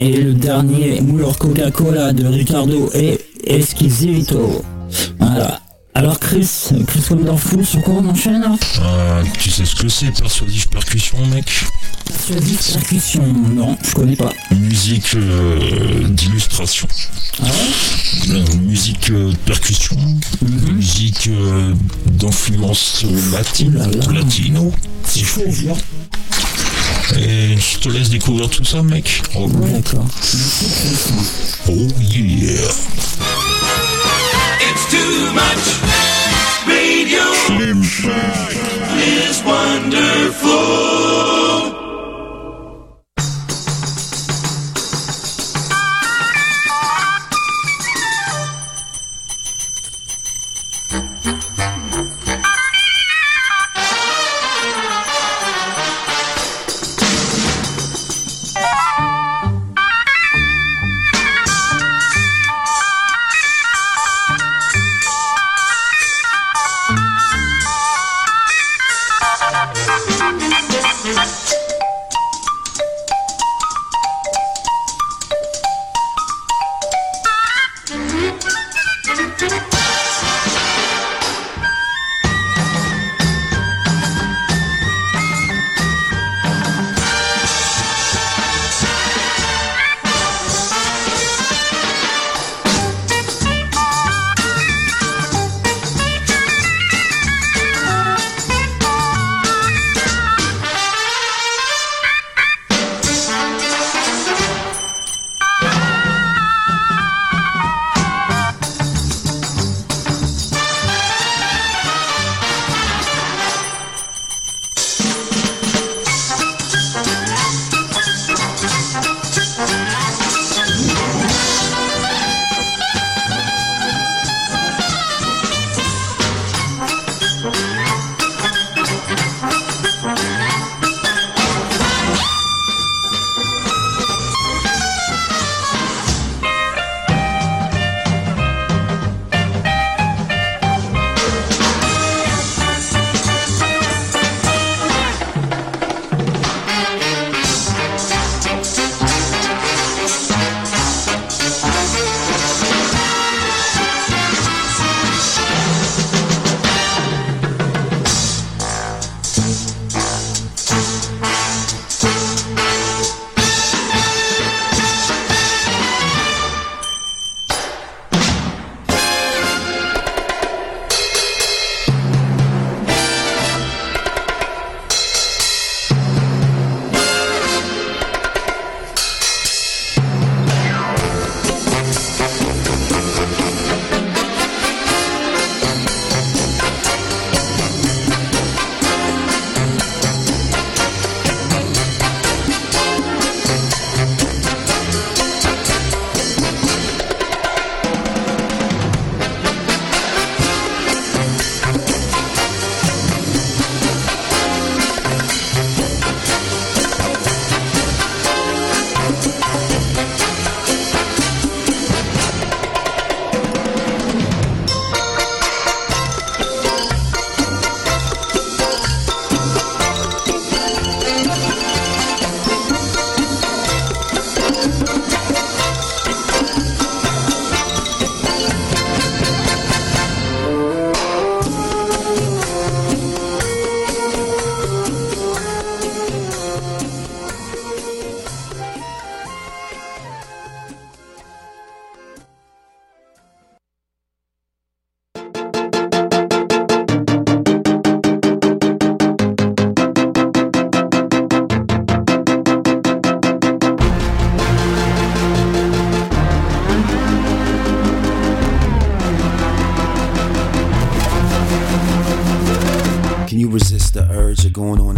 Et 0.00 0.16
le 0.16 0.32
dernier, 0.32 1.02
Moulor 1.02 1.36
Coca-Cola 1.36 2.14
de 2.14 2.26
Ricardo 2.26 2.90
et 2.94 3.18
Esquisito. 3.44 4.62
Voilà. 5.18 5.60
Alors 5.96 6.20
Chris, 6.20 6.68
Chris 6.86 7.04
Wonderful, 7.08 7.64
sur 7.64 7.80
quoi 7.80 7.94
on 7.94 8.06
enchaîne 8.10 8.44
euh, 8.82 9.22
Tu 9.38 9.48
sais 9.48 9.64
ce 9.64 9.74
que 9.74 9.88
c'est, 9.88 10.10
persuasive 10.10 10.68
percussion, 10.68 11.16
mec 11.28 11.64
Persuasive 12.04 12.74
percussion, 12.74 13.26
non, 13.54 13.78
je 13.82 13.94
connais 13.94 14.14
pas. 14.14 14.30
Musique 14.54 15.14
euh, 15.14 16.06
d'illustration. 16.06 16.86
Ah 17.42 17.46
euh, 18.28 18.44
musique 18.66 19.08
euh, 19.08 19.30
de 19.30 19.36
percussion, 19.46 19.96
mhm. 20.42 20.74
musique 20.74 21.30
d'influence 22.04 23.06
latine, 23.32 23.78
latino, 24.12 24.70
c'est 25.02 25.24
chaud, 25.24 25.50
genre. 25.50 25.78
Et 27.16 27.56
je 27.56 27.78
te 27.78 27.88
laisse 27.88 28.10
découvrir 28.10 28.50
tout 28.50 28.66
ça, 28.66 28.82
mec. 28.82 29.22
Oh, 29.34 29.48
ouais, 29.48 29.72
d'accord. 29.72 30.06
Oh 31.70 31.88
yeah 32.02 32.70
Track 37.88 38.56
is 38.96 39.42
wonderful. 39.44 40.95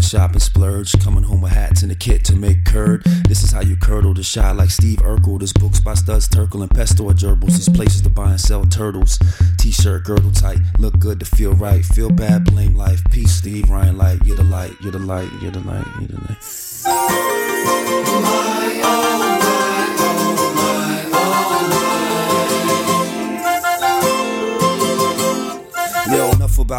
Shop 0.09 0.33
and 0.33 0.41
splurge. 0.41 0.99
Coming 1.01 1.23
home 1.23 1.43
with 1.43 1.53
hats 1.53 1.83
and 1.83 1.93
a 1.93 1.95
kit 1.95 2.25
to 2.25 2.35
make 2.35 2.65
curd. 2.65 3.05
This 3.29 3.43
is 3.43 3.53
how 3.53 3.61
you 3.61 3.77
curdle 3.77 4.15
the 4.15 4.23
shot 4.23 4.57
like 4.57 4.71
Steve 4.71 4.99
Urkel. 4.99 5.39
There's 5.39 5.53
books 5.53 5.81
by 5.81 5.95
Studs 5.95 6.29
Terkel 6.29 6.63
and 6.63 6.71
Pesto 6.71 7.05
or 7.05 7.13
gerbils. 7.13 7.51
There's 7.51 7.69
places 7.69 8.01
to 8.03 8.09
buy 8.09 8.31
and 8.31 8.41
sell 8.41 8.65
turtles. 8.65 9.19
T-shirt, 9.59 10.05
girdle 10.05 10.31
tight, 10.31 10.59
look 10.79 10.99
good 10.99 11.21
to 11.21 11.27
feel 11.27 11.53
right. 11.53 11.85
Feel 11.85 12.11
bad, 12.11 12.45
blame 12.45 12.75
life. 12.75 13.03
Peace, 13.11 13.33
Steve 13.33 13.69
Ryan 13.69 13.99
Light. 13.99 14.25
You're 14.25 14.37
the 14.37 14.45
light, 14.45 14.73
you're 14.81 14.93
the 14.93 14.99
light, 14.99 15.31
you're 15.43 15.51
the 15.51 15.61
light, 15.61 15.87
you're 15.99 16.09
the 16.09 16.21
light. 16.29 16.39
Yo, 16.87 17.89
enough 17.89 18.09
about 18.09 18.58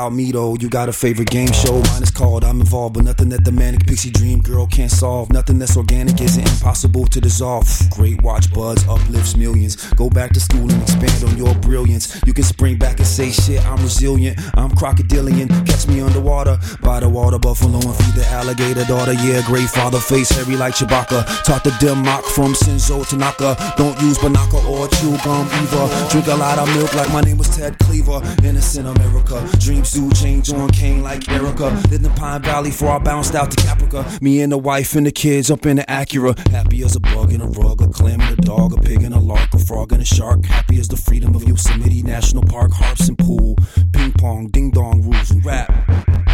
me 0.08 0.32
though. 0.32 0.56
You 0.56 0.70
got 0.70 0.88
a 0.88 0.93
favorite 0.93 1.30
game 1.30 1.52
show? 1.52 1.82
Mine 1.91 2.04
is 2.04 2.12
called 2.12 2.45
I'm 2.45 2.62
Involved, 2.62 2.93
but 2.95 3.04
nothing 3.04 3.30
that 3.30 3.43
the 3.43 3.52
manic 3.52 3.86
pixie 3.86 4.12
dream 4.12 4.39
girl 4.41 4.68
can't 4.68 4.91
solve. 4.91 5.32
Nothing 5.32 5.60
that's 5.60 5.76
organic 5.76 6.22
isn't 6.22 6.47
impossible 6.47 7.06
to 7.08 7.20
dissolve. 7.20 7.68
Great 7.89 8.22
watch 8.22 8.54
buds 8.54 8.88
uplifts 8.88 9.36
millions. 9.36 9.76
Go 9.93 10.10
back 10.10 10.32
to 10.34 10.39
school 10.39 10.70
and 10.72 10.82
expand 10.82 11.24
on 11.24 11.38
your 11.38 11.54
brilliance. 11.56 12.22
You 12.26 12.34
can 12.34 12.43
spring 12.43 12.78
back 12.78 13.00
and 13.00 13.08
say 13.08 13.32
shit. 13.32 13.66
I'm 13.66 13.82
resilient. 13.82 14.39
I'm 14.56 14.70
crocodilian. 14.70 15.47
Catch 15.66 15.88
me 15.88 16.02
underwater 16.02 16.60
by 16.82 17.00
the 17.00 17.10
water 17.10 17.39
buffalo 17.39 17.80
and 17.80 17.95
feed 17.95 18.16
the 18.16 18.26
alligator 18.28 18.86
daughter. 18.86 19.14
Yeah, 19.14 19.41
great 19.45 19.70
father 19.70 20.00
face 20.00 20.30
hairy 20.30 20.56
like 20.56 20.76
Chewbacca. 20.76 21.43
Taught 21.43 21.64
the 21.64 21.76
dim 21.80 22.04
mock 22.04 22.24
from 22.24 22.54
Sinzo 22.54 23.08
Tanaka. 23.10 23.58
Don't 23.76 24.00
use 24.02 24.18
banaka 24.20 24.64
or 24.70 24.88
chew 24.88 25.18
gum 25.26 25.47
either. 25.52 26.10
Drink 26.10 26.28
a 26.28 26.36
lot 26.36 26.60
of 26.60 26.68
milk 26.76 26.93
like 26.93 27.12
my 27.12 27.22
name 27.22 27.38
was 27.38 27.50
Ted 27.50 27.78
Cleaver. 27.80 28.22
Innocent 28.43 28.88
America. 28.88 29.43
Dreams 29.60 29.88
do 29.91 30.09
change 30.11 30.51
on 30.51 30.69
Kane 30.69 31.01
like 31.03 31.27
Erica. 31.29 31.69
Lived 31.89 32.05
in 32.05 32.13
Pine 32.13 32.41
Valley 32.41 32.69
before 32.69 32.89
I 32.89 32.99
bounced 32.99 33.35
out 33.35 33.51
to 33.51 33.57
Caprica. 33.57 34.21
Me 34.21 34.41
and 34.41 34.51
the 34.51 34.57
wife 34.57 34.95
and 34.95 35.05
the 35.05 35.11
kids 35.11 35.49
up 35.49 35.65
in 35.65 35.77
the 35.77 35.83
Acura. 35.83 36.37
Happy 36.49 36.83
as 36.83 36.95
a 36.95 36.99
bug 36.99 37.33
in 37.33 37.41
a 37.41 37.47
rug, 37.47 37.81
a 37.81 37.87
clam 37.87 38.21
and 38.21 38.37
a 38.37 38.41
dog, 38.41 38.73
a 38.73 38.81
pig 38.81 39.03
and 39.03 39.13
a 39.13 39.19
lark, 39.19 39.53
a 39.53 39.59
frog 39.59 39.91
and 39.91 40.01
a 40.01 40.05
shark. 40.05 40.45
Happy 40.45 40.79
as 40.79 40.87
the 40.87 40.97
freedom 40.97 41.35
of 41.35 41.43
Yosemite 41.43 42.03
National 42.03 42.43
Park, 42.43 42.71
harps 42.73 43.07
and 43.07 43.17
pool. 43.17 43.55
Ping 43.93 44.11
pong, 44.13 44.47
ding 44.47 44.71
dong, 44.71 45.01
rules 45.01 45.31
and 45.31 45.43
rap. 45.45 46.28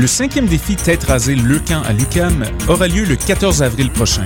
Le 0.00 0.06
cinquième 0.06 0.46
défi 0.46 0.76
Tête 0.76 1.04
rasée 1.04 1.34
Leucan 1.34 1.82
à 1.82 1.92
l'UCAM 1.92 2.46
aura 2.68 2.88
lieu 2.88 3.04
le 3.04 3.16
14 3.16 3.62
avril 3.62 3.90
prochain. 3.90 4.24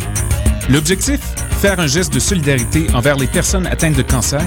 L'objectif? 0.68 1.18
Faire 1.60 1.80
un 1.80 1.88
geste 1.88 2.14
de 2.14 2.20
solidarité 2.20 2.86
envers 2.94 3.16
les 3.16 3.26
personnes 3.26 3.66
atteintes 3.66 3.96
de 3.96 4.02
cancer 4.02 4.40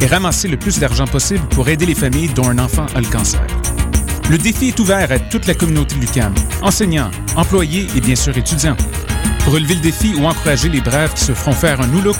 et 0.00 0.06
ramasser 0.06 0.48
le 0.48 0.56
plus 0.56 0.80
d'argent 0.80 1.06
possible 1.06 1.46
pour 1.50 1.68
aider 1.68 1.86
les 1.86 1.94
familles 1.94 2.30
dont 2.34 2.48
un 2.48 2.58
enfant 2.58 2.86
a 2.96 3.00
le 3.00 3.06
cancer. 3.06 3.46
Le 4.28 4.36
défi 4.36 4.70
est 4.70 4.80
ouvert 4.80 5.12
à 5.12 5.20
toute 5.20 5.46
la 5.46 5.54
communauté 5.54 5.94
l'UCAM, 5.94 6.34
enseignants, 6.60 7.12
employés 7.36 7.86
et 7.94 8.00
bien 8.00 8.16
sûr 8.16 8.36
étudiants. 8.36 8.76
Pour 9.44 9.52
relever 9.52 9.76
le 9.76 9.80
défi 9.80 10.16
ou 10.18 10.24
encourager 10.26 10.70
les 10.70 10.80
braves 10.80 11.14
qui 11.14 11.22
se 11.22 11.34
feront 11.34 11.52
faire 11.52 11.82
un 11.82 11.86
new 11.86 12.00
look, 12.00 12.16